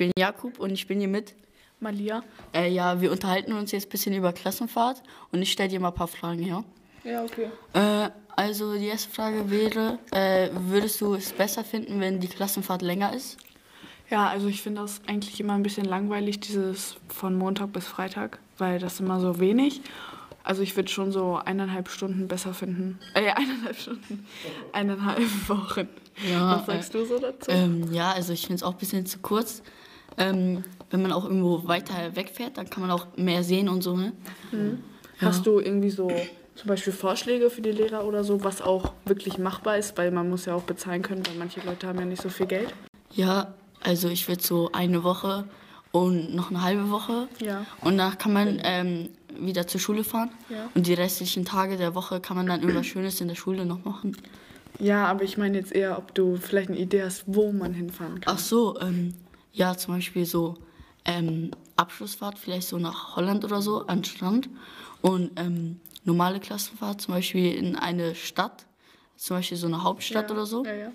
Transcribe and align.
bin 0.00 0.12
Jakub 0.16 0.58
und 0.58 0.70
ich 0.70 0.86
bin 0.86 0.98
hier 0.98 1.08
mit. 1.08 1.34
Malia. 1.78 2.22
Äh, 2.54 2.70
ja, 2.70 3.00
wir 3.00 3.12
unterhalten 3.12 3.52
uns 3.52 3.70
jetzt 3.72 3.86
ein 3.86 3.90
bisschen 3.90 4.14
über 4.14 4.32
Klassenfahrt 4.32 5.02
und 5.30 5.42
ich 5.42 5.52
stelle 5.52 5.68
dir 5.68 5.80
mal 5.80 5.88
ein 5.88 5.94
paar 5.94 6.08
Fragen, 6.08 6.42
ja? 6.42 6.64
Ja, 7.04 7.22
okay. 7.22 7.48
Äh, 7.74 8.10
also 8.34 8.78
die 8.78 8.86
erste 8.86 9.10
Frage 9.10 9.50
wäre, 9.50 9.98
äh, 10.10 10.48
würdest 10.52 11.00
du 11.02 11.14
es 11.14 11.32
besser 11.32 11.64
finden, 11.64 12.00
wenn 12.00 12.18
die 12.20 12.28
Klassenfahrt 12.28 12.80
länger 12.80 13.14
ist? 13.14 13.36
Ja, 14.10 14.28
also 14.28 14.48
ich 14.48 14.62
finde 14.62 14.80
das 14.82 15.02
eigentlich 15.06 15.38
immer 15.38 15.54
ein 15.54 15.62
bisschen 15.62 15.84
langweilig, 15.84 16.40
dieses 16.40 16.96
von 17.08 17.36
Montag 17.36 17.72
bis 17.72 17.86
Freitag, 17.86 18.38
weil 18.56 18.78
das 18.78 19.00
immer 19.00 19.20
so 19.20 19.38
wenig. 19.38 19.82
Also 20.42 20.62
ich 20.62 20.76
würde 20.76 20.90
schon 20.90 21.12
so 21.12 21.36
eineinhalb 21.36 21.90
Stunden 21.90 22.26
besser 22.26 22.54
finden. 22.54 22.98
Äh, 23.14 23.30
eineinhalb 23.34 23.76
Stunden. 23.76 24.26
Eineinhalb 24.72 25.48
Wochen. 25.48 25.88
Ja, 26.30 26.56
Was 26.56 26.66
sagst 26.66 26.94
du 26.94 27.04
so 27.04 27.18
dazu? 27.18 27.50
Ähm, 27.50 27.92
ja, 27.92 28.12
also 28.12 28.32
ich 28.32 28.42
finde 28.42 28.54
es 28.56 28.62
auch 28.62 28.72
ein 28.72 28.78
bisschen 28.78 29.06
zu 29.06 29.18
kurz. 29.18 29.62
Ähm, 30.18 30.64
wenn 30.90 31.02
man 31.02 31.12
auch 31.12 31.24
irgendwo 31.24 31.66
weiter 31.68 31.94
wegfährt, 32.14 32.58
dann 32.58 32.68
kann 32.68 32.82
man 32.82 32.90
auch 32.90 33.06
mehr 33.16 33.42
sehen 33.44 33.68
und 33.68 33.82
so, 33.82 33.96
ne? 33.96 34.12
Hast 35.18 35.46
du 35.46 35.60
irgendwie 35.60 35.90
so 35.90 36.10
zum 36.56 36.68
Beispiel 36.68 36.92
Vorschläge 36.92 37.50
für 37.50 37.62
die 37.62 37.72
Lehrer 37.72 38.04
oder 38.04 38.24
so, 38.24 38.42
was 38.42 38.60
auch 38.60 38.92
wirklich 39.04 39.38
machbar 39.38 39.78
ist? 39.78 39.96
Weil 39.96 40.10
man 40.10 40.28
muss 40.28 40.46
ja 40.46 40.54
auch 40.54 40.62
bezahlen 40.62 41.02
können, 41.02 41.26
weil 41.26 41.36
manche 41.36 41.60
Leute 41.60 41.86
haben 41.86 41.98
ja 41.98 42.04
nicht 42.04 42.22
so 42.22 42.28
viel 42.28 42.46
Geld. 42.46 42.74
Ja, 43.12 43.54
also 43.82 44.08
ich 44.08 44.28
würde 44.28 44.42
so 44.42 44.70
eine 44.72 45.02
Woche 45.04 45.44
und 45.92 46.34
noch 46.34 46.50
eine 46.50 46.62
halbe 46.62 46.90
Woche. 46.90 47.28
Ja. 47.40 47.66
Und 47.80 47.98
danach 47.98 48.18
kann 48.18 48.32
man 48.32 48.60
ähm, 48.62 49.10
wieder 49.38 49.66
zur 49.66 49.80
Schule 49.80 50.04
fahren. 50.04 50.30
Ja. 50.48 50.68
Und 50.74 50.86
die 50.86 50.94
restlichen 50.94 51.44
Tage 51.44 51.76
der 51.76 51.94
Woche 51.94 52.20
kann 52.20 52.36
man 52.36 52.46
dann 52.46 52.60
irgendwas 52.60 52.86
Schönes 52.86 53.20
in 53.20 53.28
der 53.28 53.34
Schule 53.36 53.64
noch 53.64 53.84
machen. 53.84 54.16
Ja, 54.78 55.06
aber 55.06 55.24
ich 55.24 55.36
meine 55.36 55.58
jetzt 55.58 55.72
eher, 55.72 55.98
ob 55.98 56.14
du 56.14 56.36
vielleicht 56.36 56.70
eine 56.70 56.78
Idee 56.78 57.02
hast, 57.02 57.24
wo 57.26 57.52
man 57.52 57.74
hinfahren 57.74 58.20
kann. 58.20 58.34
Ach 58.34 58.38
so, 58.38 58.80
ähm, 58.80 59.14
ja, 59.52 59.76
zum 59.76 59.94
Beispiel 59.94 60.24
so 60.26 60.54
ähm, 61.04 61.50
Abschlussfahrt, 61.76 62.38
vielleicht 62.38 62.68
so 62.68 62.78
nach 62.78 63.16
Holland 63.16 63.44
oder 63.44 63.62
so, 63.62 63.86
an 63.86 63.98
den 63.98 64.04
Strand. 64.04 64.48
Und 65.02 65.30
ähm, 65.38 65.80
normale 66.04 66.40
Klassenfahrt, 66.40 67.00
zum 67.00 67.14
Beispiel 67.14 67.54
in 67.54 67.76
eine 67.76 68.14
Stadt, 68.14 68.66
zum 69.16 69.36
Beispiel 69.38 69.56
so 69.56 69.66
eine 69.66 69.82
Hauptstadt 69.82 70.28
ja. 70.28 70.34
oder 70.36 70.46
so, 70.46 70.64
Ja, 70.64 70.74
ja. 70.74 70.90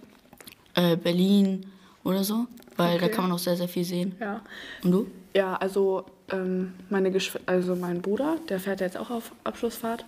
äh, 0.76 0.96
Berlin 0.96 1.66
oder 2.04 2.24
so, 2.24 2.48
weil 2.78 2.98
da 3.00 3.06
Okay. 3.06 3.16
kann 3.16 3.24
man 3.26 3.32
auch 3.34 3.40
sehr, 3.40 3.58
sehr 3.58 3.68
viel 3.68 3.84
sehen. 3.84 4.16
ja. 4.20 4.42
Und 4.84 4.92
du? 4.92 5.08
Ja, 5.36 5.56
also, 5.58 6.06
ähm, 6.32 6.74
meine 6.90 7.12
Geschw 7.12 7.40
also 7.46 7.76
mein 7.76 8.02
Bruder, 8.02 8.38
der 8.48 8.60
fährt 8.60 8.80
jetzt 8.80 8.96
auch 8.98 9.10
auf 9.10 9.34
Abschlussfahrt. 9.44 10.06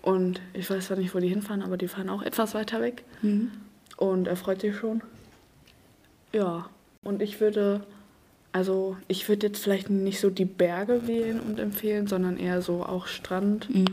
Und 0.00 0.40
ich 0.54 0.68
weiß 0.70 0.86
zwar 0.86 0.96
nicht, 0.96 1.14
wo 1.14 1.18
die 1.20 1.28
hinfahren, 1.28 1.62
aber 1.62 1.76
die 1.76 1.88
fahren 1.88 2.08
auch 2.08 2.22
etwas 2.22 2.54
weiter 2.54 2.80
weg. 2.80 3.04
Und 3.98 4.26
er 4.26 4.36
freut 4.36 4.62
sich 4.62 4.74
schon. 4.76 5.02
Ja, 6.32 6.66
und 7.04 7.22
ich 7.22 7.40
würde, 7.40 7.86
also 8.52 8.96
ich 9.08 9.28
würde 9.28 9.48
jetzt 9.48 9.62
vielleicht 9.62 9.90
nicht 9.90 10.20
so 10.20 10.30
die 10.30 10.44
Berge 10.44 11.06
wählen 11.06 11.40
und 11.40 11.58
empfehlen, 11.58 12.06
sondern 12.06 12.36
eher 12.36 12.62
so 12.62 12.84
auch 12.84 13.06
Strand. 13.06 13.68
Ja. 13.72 13.84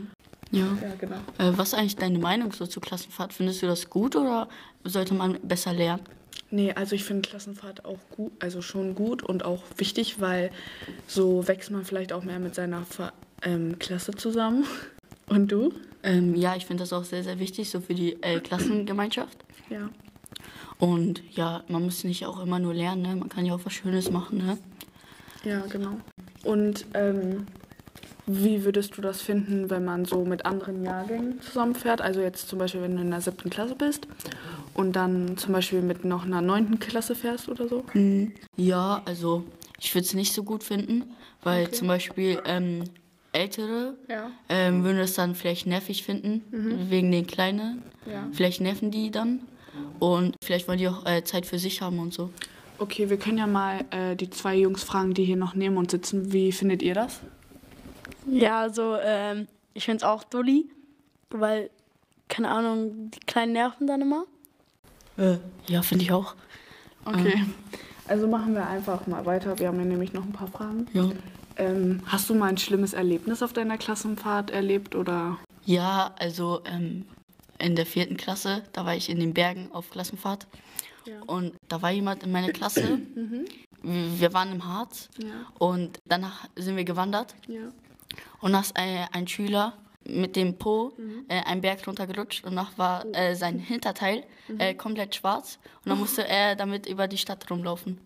Ja, 0.52 0.66
genau. 0.98 1.16
Äh, 1.38 1.56
was 1.56 1.68
ist 1.68 1.74
eigentlich 1.74 1.96
deine 1.96 2.18
Meinung 2.18 2.52
so 2.52 2.66
zur 2.66 2.82
Klassenfahrt? 2.82 3.32
Findest 3.32 3.62
du 3.62 3.66
das 3.66 3.88
gut 3.88 4.16
oder 4.16 4.48
sollte 4.82 5.14
man 5.14 5.38
besser 5.42 5.72
lernen? 5.72 6.02
Nee, 6.50 6.72
also 6.72 6.96
ich 6.96 7.04
finde 7.04 7.28
Klassenfahrt 7.28 7.84
auch 7.84 7.98
gut, 8.10 8.32
also 8.40 8.60
schon 8.60 8.96
gut 8.96 9.22
und 9.22 9.44
auch 9.44 9.62
wichtig, 9.76 10.20
weil 10.20 10.50
so 11.06 11.46
wächst 11.46 11.70
man 11.70 11.84
vielleicht 11.84 12.12
auch 12.12 12.24
mehr 12.24 12.40
mit 12.40 12.56
seiner 12.56 12.82
Ver 12.84 13.12
ähm, 13.42 13.78
Klasse 13.78 14.12
zusammen. 14.12 14.64
Und 15.28 15.52
du? 15.52 15.72
Ähm, 16.02 16.34
ja, 16.34 16.56
ich 16.56 16.66
finde 16.66 16.82
das 16.82 16.92
auch 16.92 17.04
sehr, 17.04 17.22
sehr 17.22 17.38
wichtig, 17.38 17.70
so 17.70 17.80
für 17.80 17.94
die 17.94 18.20
äh, 18.20 18.40
Klassengemeinschaft. 18.40 19.38
Ja. 19.68 19.88
Und 20.78 21.22
ja, 21.36 21.62
man 21.68 21.84
muss 21.84 22.04
nicht 22.04 22.26
auch 22.26 22.40
immer 22.40 22.58
nur 22.58 22.74
lernen, 22.74 23.02
ne? 23.02 23.16
man 23.16 23.28
kann 23.28 23.44
ja 23.46 23.54
auch 23.54 23.60
was 23.64 23.72
Schönes 23.72 24.10
machen. 24.10 24.38
Ne? 24.38 24.58
Ja, 25.44 25.60
genau. 25.66 25.96
Und 26.44 26.86
ähm, 26.94 27.46
wie 28.26 28.64
würdest 28.64 28.96
du 28.96 29.02
das 29.02 29.20
finden, 29.20 29.70
wenn 29.70 29.84
man 29.84 30.04
so 30.04 30.24
mit 30.24 30.46
anderen 30.46 30.84
Jahrgängen 30.84 31.40
zusammenfährt? 31.42 32.00
Also 32.00 32.20
jetzt 32.20 32.48
zum 32.48 32.58
Beispiel, 32.58 32.82
wenn 32.82 32.96
du 32.96 33.02
in 33.02 33.10
der 33.10 33.20
siebten 33.20 33.50
Klasse 33.50 33.74
bist 33.74 34.06
und 34.74 34.94
dann 34.94 35.36
zum 35.36 35.52
Beispiel 35.52 35.82
mit 35.82 36.04
noch 36.04 36.24
einer 36.24 36.40
neunten 36.40 36.78
Klasse 36.78 37.14
fährst 37.14 37.48
oder 37.48 37.68
so? 37.68 37.84
Ja, 38.56 39.02
also 39.04 39.44
ich 39.78 39.94
würde 39.94 40.04
es 40.06 40.14
nicht 40.14 40.32
so 40.32 40.44
gut 40.44 40.62
finden, 40.64 41.04
weil 41.42 41.66
Okay. 41.66 41.74
zum 41.74 41.88
Beispiel 41.88 42.40
ähm, 42.46 42.84
Ältere 43.32 43.94
Ja. 44.08 44.30
ähm, 44.48 44.82
würden 44.84 44.98
es 44.98 45.14
dann 45.14 45.34
vielleicht 45.34 45.66
nervig 45.66 46.02
finden, 46.02 46.42
wegen 46.90 47.12
den 47.12 47.26
Kleinen. 47.26 47.82
Ja. 48.06 48.26
Vielleicht 48.32 48.60
nerven 48.60 48.90
die 48.90 49.10
dann 49.10 49.40
und 49.98 50.36
vielleicht 50.42 50.68
wollen 50.68 50.78
die 50.78 50.88
auch 50.88 51.06
äh, 51.06 51.24
Zeit 51.24 51.46
für 51.46 51.58
sich 51.58 51.82
haben 51.82 51.98
und 51.98 52.12
so. 52.12 52.30
Okay, 52.78 53.10
wir 53.10 53.18
können 53.18 53.38
ja 53.38 53.46
mal 53.46 53.84
äh, 53.90 54.16
die 54.16 54.30
zwei 54.30 54.56
Jungs 54.56 54.82
fragen, 54.82 55.12
die 55.12 55.24
hier 55.24 55.36
noch 55.36 55.54
neben 55.54 55.76
uns 55.76 55.90
sitzen. 55.90 56.32
Wie 56.32 56.50
findet 56.50 56.82
ihr 56.82 56.94
das? 56.94 57.20
Ja, 58.26 58.60
also 58.60 58.96
ähm, 59.02 59.48
ich 59.74 59.84
finde 59.84 59.98
es 59.98 60.02
auch 60.02 60.24
dulli, 60.24 60.70
weil, 61.30 61.70
keine 62.28 62.48
Ahnung, 62.48 63.10
die 63.10 63.20
kleinen 63.20 63.52
nerven 63.52 63.86
dann 63.86 64.00
immer. 64.00 64.24
Äh, 65.18 65.36
ja, 65.66 65.82
finde 65.82 66.04
ich 66.04 66.12
auch. 66.12 66.34
Okay. 67.04 67.44
Also 68.08 68.26
machen 68.26 68.54
wir 68.54 68.66
einfach 68.66 69.06
mal 69.06 69.24
weiter. 69.26 69.58
Wir 69.58 69.68
haben 69.68 69.78
ja 69.78 69.84
nämlich 69.84 70.12
noch 70.12 70.24
ein 70.24 70.32
paar 70.32 70.48
Fragen. 70.48 70.86
Ja. 70.92 71.10
Ähm, 71.56 72.00
hast 72.06 72.30
du 72.30 72.34
mal 72.34 72.48
ein 72.48 72.58
schlimmes 72.58 72.92
Erlebnis 72.92 73.42
auf 73.42 73.52
deiner 73.52 73.76
Klassenfahrt 73.76 74.50
erlebt 74.50 74.94
oder? 74.94 75.36
Ja, 75.64 76.14
also 76.18 76.62
ähm, 76.64 77.04
in 77.60 77.76
der 77.76 77.86
vierten 77.86 78.16
Klasse, 78.16 78.62
da 78.72 78.84
war 78.84 78.94
ich 78.94 79.08
in 79.08 79.20
den 79.20 79.34
Bergen 79.34 79.70
auf 79.72 79.90
Klassenfahrt. 79.90 80.46
Ja. 81.06 81.20
Und 81.26 81.54
da 81.68 81.80
war 81.82 81.90
jemand 81.90 82.22
in 82.22 82.32
meiner 82.32 82.50
Klasse. 82.52 83.00
Wir 83.14 84.20
wir 84.20 84.34
waren 84.34 84.52
im 84.52 84.66
Harz 84.66 85.08
Ja. 85.16 85.46
und 85.58 85.98
danach 86.04 86.46
sind 86.56 86.76
wir 86.76 86.84
gewandert. 86.84 87.34
Ja. 87.48 87.68
Und 88.40 88.52
da 88.52 88.60
ist 88.60 88.76
ein, 88.76 89.26
Schüler 89.26 89.78
mit 90.04 90.36
dem 90.36 90.58
Po 90.58 90.92
äh, 91.28 91.42
einen 91.44 91.60
Berg 91.62 91.86
runtergerutscht 91.86 92.44
und 92.44 92.56
danach 92.56 92.76
war 92.76 93.06
äh, 93.14 93.34
sein 93.34 93.58
Hinterteil 93.58 94.24
äh, 94.58 94.74
komplett 94.74 95.14
schwarz. 95.14 95.58
Und 95.84 95.90
dann 95.90 95.98
musste 95.98 96.26
er 96.28 96.56
damit 96.56 96.86
über 96.86 97.08
die 97.08 97.16
Stadt 97.18 97.50
rumlaufen. 97.50 97.98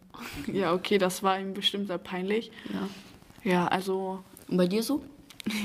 Ja, 0.46 0.72
okay, 0.72 0.98
das 0.98 1.22
war 1.24 1.40
ihm 1.40 1.54
bestimmt 1.54 1.88
sehr 1.88 1.98
peinlich. 1.98 2.52
Ja. 2.72 2.88
Ja, 3.50 3.66
also 3.66 4.22
Und 4.48 4.56
bei 4.58 4.66
dir 4.68 4.82
so? 4.82 5.02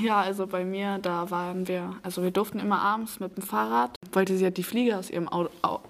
Ja, 0.02 0.20
also 0.20 0.46
bei 0.46 0.64
mir, 0.64 0.98
da 0.98 1.30
waren 1.30 1.66
wir, 1.66 1.94
also 2.02 2.22
wir 2.22 2.30
durften 2.30 2.58
immer 2.60 2.80
abends 2.80 3.18
mit 3.18 3.36
dem 3.36 3.42
Fahrrad, 3.42 3.96
wollte 4.12 4.36
sie 4.36 4.44
halt 4.44 4.58
die 4.58 4.62
Fliege 4.62 4.98
aus 4.98 5.10
ihrem 5.10 5.28
Au 5.28 5.48
Au 5.62 5.80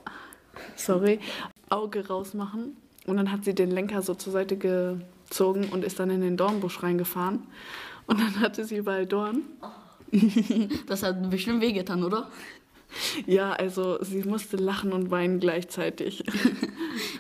sorry, 0.77 1.21
Auge 1.69 2.07
rausmachen. 2.07 2.77
Und 3.07 3.17
dann 3.17 3.33
hat 3.33 3.45
sie 3.45 3.55
den 3.55 3.71
Lenker 3.71 4.03
so 4.03 4.15
zur 4.15 4.33
Seite 4.33 4.57
gezogen 4.57 5.69
und 5.71 5.85
ist 5.85 5.99
dann 5.99 6.11
in 6.11 6.21
den 6.21 6.37
Dornbusch 6.37 6.83
reingefahren. 6.83 7.43
Und 8.07 8.21
dann 8.21 8.41
hatte 8.41 8.65
sie 8.65 8.77
überall 8.77 9.07
Dorn. 9.07 9.43
Das 10.89 11.05
hat 11.05 11.31
bestimmt 11.31 11.61
wehgetan, 11.61 12.03
oder? 12.03 12.29
Ja, 13.25 13.53
also 13.53 14.03
sie 14.03 14.25
musste 14.25 14.57
lachen 14.57 14.93
und 14.93 15.11
weinen 15.11 15.41
gleichzeitig. 15.41 16.25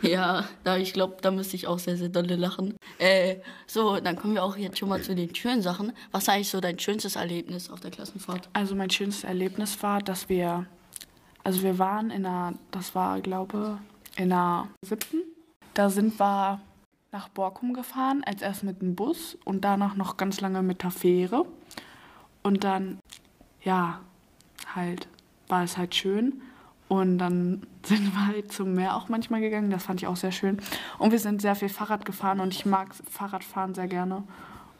Ja, 0.03 0.49
da 0.65 0.79
ich 0.79 0.95
glaube, 0.95 1.19
da 1.21 1.31
müsste 1.31 1.57
ich 1.57 1.67
auch 1.67 1.79
sehr, 1.79 1.97
sehr 1.97 2.09
dolle 2.09 2.35
lachen. 2.35 2.75
Äh, 3.01 3.37
so, 3.67 3.99
dann 3.99 4.15
kommen 4.15 4.35
wir 4.35 4.45
auch 4.45 4.59
jetzt 4.59 4.79
schon 4.79 4.91
mal 4.91 5.01
zu 5.01 5.15
den 5.15 5.35
schönen 5.35 5.63
Sachen. 5.63 5.95
Was 6.13 6.27
war 6.27 6.35
eigentlich 6.35 6.51
so 6.51 6.61
dein 6.61 6.79
schönstes 6.79 7.17
Erlebnis 7.17 7.71
auf 7.71 7.81
der 7.81 7.91
Klassenfahrt? 7.91 8.51
Also 8.53 8.75
mein 8.75 8.91
schönstes 8.91 9.25
Erlebnis 9.25 9.83
war, 9.83 10.01
dass 10.01 10.29
wir, 10.29 10.67
also 11.43 11.63
wir 11.63 11.79
waren 11.79 12.11
in 12.11 12.27
einer, 12.27 12.59
das 12.71 12.95
war 12.95 13.21
glaube 13.23 13.79
in 14.17 14.31
einer 14.31 14.69
siebten, 14.85 15.23
da 15.73 15.89
sind 15.89 16.21
wir 16.21 16.61
nach 17.11 17.31
Borkum 17.31 17.73
gefahren, 17.73 18.23
als 18.27 18.43
erst 18.43 18.65
mit 18.65 18.83
dem 18.83 18.95
Bus 18.97 19.39
und 19.47 19.65
danach 19.65 19.97
noch 19.97 20.19
ganz 20.19 20.43
lange 20.43 20.63
mit 20.63 20.83
der 20.83 20.91
Fähre. 20.91 21.47
Und 22.43 22.65
dann, 22.65 22.99
ja, 23.63 24.01
halt, 24.75 25.09
war 25.49 25.65
es 25.65 25.79
halt 25.79 25.95
schön. 25.95 26.43
Und 26.91 27.19
dann 27.19 27.63
sind 27.85 28.13
wir 28.13 28.27
halt 28.27 28.53
zum 28.53 28.75
Meer 28.75 28.97
auch 28.97 29.09
manchmal 29.09 29.41
gegangen, 29.41 29.71
das 29.71 29.85
fand 29.85 30.03
ich 30.03 30.09
auch 30.09 30.17
sehr 30.17 30.33
schön. 30.33 30.59
Und 30.99 31.13
wir 31.13 31.21
sind 31.21 31.41
sehr 31.41 31.55
viel 31.55 31.69
Fahrrad 31.69 32.05
gefahren 32.05 32.41
und 32.41 32.53
ich 32.53 32.67
mag 32.67 32.89
Fahrradfahren 33.09 33.75
sehr 33.75 33.87
gerne. 33.87 34.25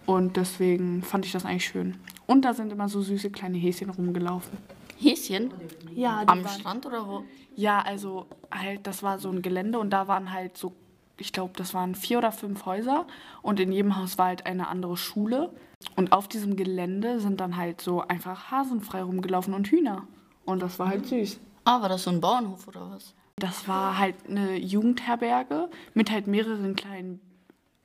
Und 0.07 0.37
deswegen 0.37 1.03
fand 1.03 1.25
ich 1.25 1.31
das 1.31 1.45
eigentlich 1.45 1.67
schön. 1.67 1.97
Und 2.27 2.45
da 2.45 2.53
sind 2.53 2.73
immer 2.73 2.89
so 2.89 3.01
süße 3.01 3.31
kleine 3.31 3.59
Häschen 3.59 3.91
rumgelaufen. 3.91 4.59
Häschen? 4.99 5.53
Ja, 5.95 6.25
Am 6.27 6.47
Strand 6.49 6.85
oder 6.85 7.07
wo? 7.07 7.23
Ja, 7.55 7.81
also 7.81 8.27
halt, 8.51 8.89
das 8.89 9.05
war 9.05 9.21
so 9.21 9.31
ein 9.31 9.41
Gelände 9.41 9.79
und 9.79 9.91
da 9.91 10.09
waren 10.09 10.33
halt 10.33 10.57
so, 10.59 10.73
ich 11.17 11.33
glaube, 11.33 11.53
das 11.57 11.75
waren 11.75 11.95
vier 11.95 12.19
oder 12.19 12.33
fünf 12.33 12.67
Häuser 12.67 13.07
und 13.41 13.61
in 13.61 13.71
jedem 13.71 13.97
Haus 13.97 14.19
war 14.19 14.27
halt 14.27 14.47
eine 14.47 14.67
andere 14.67 14.97
Schule. 14.97 15.51
Und 15.95 16.11
auf 16.11 16.27
diesem 16.27 16.57
Gelände 16.57 17.21
sind 17.21 17.41
dann 17.41 17.57
halt 17.57 17.81
so 17.81 18.01
einfach 18.01 18.51
Hasen 18.51 18.81
frei 18.81 19.03
rumgelaufen 19.03 19.55
und 19.55 19.69
Hühner. 19.69 20.03
Und 20.45 20.61
das 20.61 20.79
war 20.81 20.89
halt 20.89 21.07
süß. 21.07 21.39
Ah, 21.71 21.81
war 21.83 21.89
das 21.89 22.03
so 22.03 22.11
ein 22.11 22.21
Bauernhof 22.21 22.67
oder 22.67 22.91
was? 22.91 23.15
Das 23.37 23.69
war 23.69 23.97
halt 23.97 24.17
eine 24.29 24.57
Jugendherberge 24.57 25.71
mit 25.95 26.11
halt 26.11 26.27
mehreren 26.27 26.75
kleinen 26.75 27.21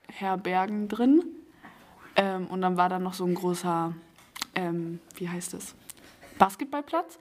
Herbergen 0.07 0.87
drin. 0.87 1.23
Ähm, 2.15 2.47
und 2.47 2.63
dann 2.63 2.77
war 2.77 2.89
da 2.89 2.97
noch 2.97 3.13
so 3.13 3.25
ein 3.25 3.35
großer, 3.35 3.93
ähm, 4.55 4.99
wie 5.17 5.29
heißt 5.29 5.53
es, 5.53 5.75
Basketballplatz. 6.39 7.19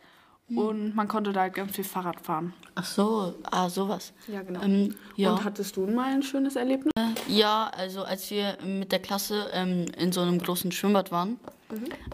und 0.49 0.95
man 0.95 1.07
konnte 1.07 1.35
da 1.35 1.49
ganz 1.49 1.73
viel 1.73 1.85
Fahrrad 1.85 2.21
fahren. 2.21 2.55
Ach 2.75 2.85
so, 2.85 3.35
ah, 3.51 3.69
sowas. 3.69 4.15
Ja, 4.27 4.43
genau. 4.43 4.63
Ähm, 4.63 4.95
ja. 5.17 5.33
Und 5.33 5.45
hattest 5.45 5.77
du 5.77 5.87
mal 5.87 6.15
ein 6.15 6.23
schönes 6.23 6.57
Erlebnis? 6.57 6.93
Ja, 7.29 7.71
also 7.77 8.05
als 8.05 8.31
wir 8.31 8.57
mit 8.65 8.91
der 8.91 9.01
Klasse 9.01 9.49
ähm, 9.53 9.85
in 9.99 10.13
so 10.13 10.23
einem 10.23 10.39
großen 10.39 10.73
Schwimmbad 10.73 11.13
waren, 11.13 11.39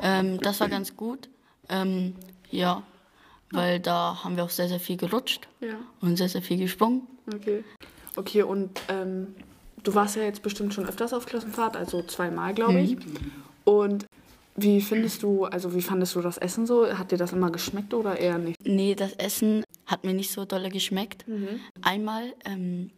ähm, 0.03 0.41
das 0.41 0.59
war 0.59 0.69
ganz 0.69 0.97
gut. 0.97 1.29
Ähm, 1.69 2.17
ja, 2.51 2.83
weil 3.53 3.81
da 3.81 4.23
haben 4.25 4.37
wir 4.37 4.45
auch 4.45 4.51
sehr, 4.51 4.69
sehr 4.69 4.81
viel 4.81 4.97
gerutscht 4.97 5.49
Ja. 5.61 5.75
und 6.01 6.17
sehr, 6.17 6.29
sehr 6.29 6.43
viel 6.43 6.59
gesprungen. 6.59 7.03
Okay. 7.33 7.65
Okay, 8.17 8.43
und 8.43 8.81
ähm, 8.89 9.35
du 9.83 9.95
warst 9.95 10.17
ja 10.17 10.23
jetzt 10.23 10.43
bestimmt 10.43 10.75
schon 10.75 10.87
öfters 10.87 11.13
auf 11.13 11.27
Klassenfahrt, 11.27 11.77
also 11.77 12.03
zweimal, 12.03 12.55
glaube 12.55 12.81
ich. 12.81 12.97
Und 13.65 14.07
wie 14.57 14.81
findest 14.81 15.23
du, 15.23 15.45
also 15.45 15.75
wie 15.75 15.81
fandest 15.83 16.15
du 16.17 16.21
das 16.21 16.37
Essen 16.37 16.67
so? 16.67 16.87
Hat 16.99 17.13
dir 17.13 17.19
das 17.19 17.33
immer 17.33 17.51
geschmeckt 17.51 17.95
oder 17.95 18.19
eher 18.19 18.37
nicht? 18.39 18.57
Nee, 18.65 18.95
das 18.95 19.13
Essen 19.15 19.65
hat 19.87 20.05
mir 20.05 20.13
nicht 20.13 20.33
so 20.33 20.45
dolle 20.45 20.69
geschmeckt. 20.71 21.25
Einmal, 21.83 22.35
ähm, 22.45 22.91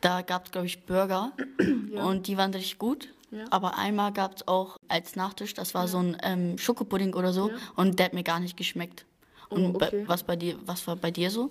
da 0.00 0.22
gab 0.22 0.46
es, 0.46 0.50
glaube 0.52 0.66
ich, 0.66 0.84
Burger 0.84 1.32
und 2.04 2.26
die 2.26 2.36
waren 2.36 2.52
richtig 2.52 2.78
gut. 2.78 3.08
Ja. 3.30 3.44
Aber 3.50 3.78
einmal 3.78 4.12
gab 4.12 4.36
es 4.36 4.46
auch 4.46 4.76
als 4.88 5.16
Nachtisch, 5.16 5.54
das 5.54 5.74
war 5.74 5.88
so 5.88 5.98
ein 5.98 6.16
ähm, 6.22 6.56
Schokopudding 6.58 7.14
oder 7.14 7.32
so 7.32 7.48
Ja. 7.50 7.56
und 7.76 7.98
der 7.98 8.06
hat 8.06 8.12
mir 8.12 8.22
gar 8.22 8.38
nicht 8.40 8.56
geschmeckt. 8.56 9.06
Und 9.48 9.64
Oh, 9.66 9.78
bei, 9.78 9.88
okay. 9.88 10.04
was, 10.06 10.22
bei 10.22 10.36
dir, 10.36 10.56
was 10.66 10.86
war 10.86 10.96
bei 10.96 11.10
dir 11.10 11.30
so? 11.30 11.50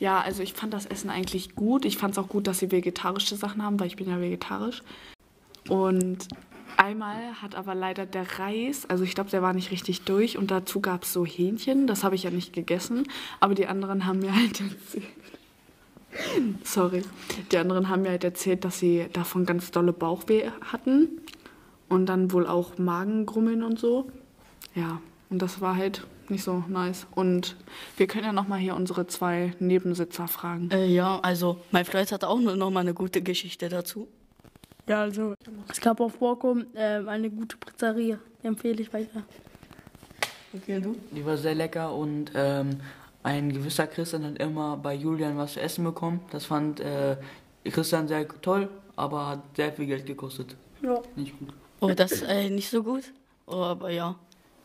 Ja, 0.00 0.20
also 0.20 0.42
ich 0.42 0.54
fand 0.54 0.72
das 0.72 0.86
Essen 0.86 1.10
eigentlich 1.10 1.54
gut. 1.54 1.84
Ich 1.84 1.96
fand 1.98 2.12
es 2.12 2.18
auch 2.18 2.28
gut, 2.28 2.46
dass 2.46 2.58
sie 2.58 2.70
vegetarische 2.70 3.36
Sachen 3.36 3.62
haben, 3.62 3.78
weil 3.80 3.86
ich 3.88 3.96
bin 3.96 4.08
ja 4.08 4.20
vegetarisch. 4.20 4.82
Und 5.68 6.28
einmal 6.76 7.40
hat 7.40 7.54
aber 7.54 7.74
leider 7.74 8.06
der 8.06 8.38
Reis, 8.38 8.86
also 8.88 9.04
ich 9.04 9.14
glaube, 9.14 9.30
der 9.30 9.42
war 9.42 9.52
nicht 9.52 9.70
richtig 9.70 10.02
durch 10.02 10.36
und 10.38 10.50
dazu 10.50 10.80
gab 10.80 11.04
es 11.04 11.12
so 11.12 11.24
Hähnchen. 11.24 11.86
Das 11.86 12.04
habe 12.04 12.14
ich 12.14 12.22
ja 12.24 12.30
nicht 12.30 12.52
gegessen, 12.52 13.04
aber 13.40 13.54
die 13.54 13.66
anderen 13.66 14.06
haben 14.06 14.18
mir 14.20 14.34
halt 14.34 14.60
erzählt. 14.60 15.04
Sorry. 16.62 17.02
Die 17.50 17.58
anderen 17.58 17.88
haben 17.88 18.02
mir 18.02 18.10
halt 18.10 18.22
erzählt, 18.24 18.64
dass 18.64 18.78
sie 18.78 19.06
davon 19.12 19.46
ganz 19.46 19.72
dolle 19.72 19.92
Bauchweh 19.92 20.48
hatten 20.60 21.08
und 21.88 22.06
dann 22.06 22.30
wohl 22.32 22.46
auch 22.46 22.78
Magengrummeln 22.78 23.62
und 23.64 23.78
so. 23.80 24.08
Ja, 24.76 25.00
und 25.30 25.42
das 25.42 25.60
war 25.60 25.76
halt 25.76 26.06
nicht 26.30 26.44
so 26.44 26.64
nice. 26.68 27.06
Und 27.14 27.56
wir 27.96 28.06
können 28.06 28.24
ja 28.24 28.32
nochmal 28.32 28.58
hier 28.58 28.74
unsere 28.74 29.06
zwei 29.06 29.54
Nebensitzer 29.58 30.28
fragen. 30.28 30.70
Äh, 30.70 30.86
ja, 30.86 31.20
also 31.20 31.58
mein 31.70 31.84
Freund 31.84 32.10
hatte 32.12 32.28
auch 32.28 32.40
noch 32.40 32.70
mal 32.70 32.80
eine 32.80 32.94
gute 32.94 33.22
Geschichte 33.22 33.68
dazu. 33.68 34.08
Ja, 34.86 35.00
also 35.00 35.34
es 35.70 35.80
gab 35.80 36.00
auf 36.00 36.18
Borkum 36.18 36.66
ähm, 36.74 37.08
eine 37.08 37.30
gute 37.30 37.56
Pizzeria. 37.56 38.18
Die 38.42 38.46
empfehle 38.46 38.82
ich 38.82 38.92
weiter. 38.92 39.22
Okay, 40.52 40.80
du? 40.80 40.94
Die 41.10 41.24
war 41.24 41.36
sehr 41.36 41.54
lecker 41.54 41.94
und 41.94 42.30
ähm, 42.34 42.80
ein 43.22 43.52
gewisser 43.52 43.86
Christian 43.86 44.24
hat 44.24 44.38
immer 44.38 44.76
bei 44.76 44.94
Julian 44.94 45.36
was 45.38 45.54
zu 45.54 45.60
essen 45.60 45.84
bekommen. 45.84 46.20
Das 46.30 46.44
fand 46.44 46.80
äh, 46.80 47.16
Christian 47.64 48.06
sehr 48.06 48.28
toll, 48.42 48.68
aber 48.94 49.26
hat 49.28 49.42
sehr 49.56 49.72
viel 49.72 49.86
Geld 49.86 50.06
gekostet. 50.06 50.54
Ja. 50.82 51.00
Nicht 51.16 51.38
gut. 51.38 51.48
Oh, 51.80 51.88
das 51.88 52.12
ist 52.12 52.22
äh, 52.22 52.50
nicht 52.50 52.68
so 52.68 52.82
gut. 52.82 53.04
Oh, 53.46 53.62
aber 53.62 53.90
ja. 53.90 54.16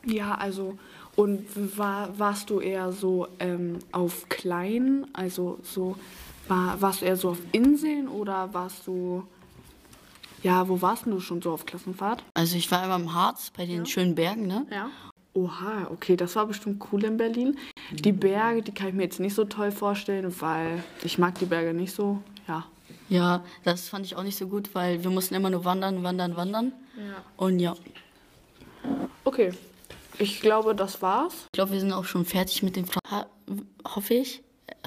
Ja, 0.06 0.36
also, 0.36 0.78
und 1.16 1.46
war, 1.78 2.18
warst 2.18 2.50
du 2.50 2.60
eher 2.60 2.92
so 2.92 3.28
ähm, 3.40 3.80
auf 3.92 4.30
klein, 4.30 5.08
also 5.14 5.60
so, 5.64 5.96
war, 6.48 6.82
warst 6.82 7.02
du 7.02 7.06
eher 7.06 7.18
so 7.18 7.30
auf 7.30 7.40
Inseln 7.52 8.08
oder 8.08 8.54
warst 8.54 8.88
du, 8.88 9.24
ja, 10.42 10.68
wo 10.70 10.82
warst 10.82 11.06
du 11.06 11.20
schon 11.20 11.42
so 11.42 11.52
auf 11.52 11.66
Klassenfahrt? 11.66 12.24
Also 12.34 12.56
ich 12.56 12.72
war 12.72 12.84
immer 12.86 12.96
im 12.96 13.14
Harz 13.14 13.52
bei 13.56 13.66
den 13.66 13.86
schönen 13.86 14.16
Bergen, 14.16 14.48
ne? 14.48 14.66
Ja. 14.72 14.90
Oha, 15.34 15.88
okay, 15.92 16.16
das 16.16 16.36
war 16.36 16.48
bestimmt 16.48 16.84
cool 16.92 17.04
in 17.04 17.18
Berlin. 17.18 17.58
Die 17.92 18.12
Berge, 18.12 18.64
die 18.64 18.72
kann 18.72 18.88
ich 18.90 18.94
mir 18.94 19.04
jetzt 19.04 19.20
nicht 19.20 19.36
so 19.36 19.46
toll 19.46 19.72
vorstellen, 19.72 20.34
weil 20.40 20.84
ich 21.04 21.18
mag 21.18 21.38
die 21.38 21.46
Berge 21.46 21.74
nicht 21.74 21.94
so, 21.94 22.22
ja. 22.48 22.66
Ja, 23.10 23.44
das 23.64 23.90
fand 23.90 24.06
ich 24.06 24.16
auch 24.16 24.24
nicht 24.24 24.38
so 24.38 24.48
gut, 24.48 24.74
weil 24.74 25.04
wir 25.04 25.12
mussten 25.12 25.36
immer 25.36 25.50
nur 25.50 25.66
wandern, 25.66 26.04
wandern, 26.04 26.36
wandern. 26.36 26.72
Ja. 26.96 27.24
Und 27.38 27.60
ja, 27.60 27.76
Okay, 29.24 29.52
ich 30.20 30.42
glaube, 30.42 30.76
das 30.76 31.02
war's. 31.02 31.34
ich 31.46 31.52
glaube, 31.54 31.72
wir 31.72 31.80
sind 31.80 31.94
auch 31.94 32.06
schon 32.06 32.26
fertig 32.26 32.62
mit 32.64 32.76
dem 32.76 32.86
Fragen. 32.86 33.30
Hoffe 33.96 34.14
ich, 34.14 34.44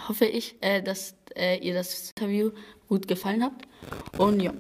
hoffe 0.08 0.26
ich, 0.26 0.56
äh, 0.60 0.82
dass 0.82 1.14
äh, 1.34 1.58
ihr 1.58 1.74
das 1.74 2.10
Interview 2.16 2.50
gut 2.88 3.08
gefallen 3.08 3.42
habt. 3.42 3.66
Und 4.18 4.40
ja. 4.40 4.52